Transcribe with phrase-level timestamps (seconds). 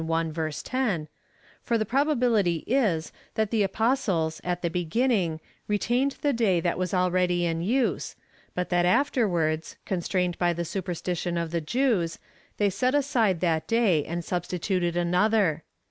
[0.01, 1.07] 10,)
[1.61, 6.91] for the probability is, that the Apostles, at the beginning, retained the day that was
[6.91, 8.15] already in use,
[8.55, 12.17] but that afterwards, con strained by the superstition of the Jews,
[12.57, 15.61] they set aside that day, and substituted another.